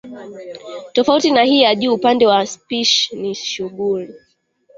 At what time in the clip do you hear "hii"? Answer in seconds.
1.43-1.61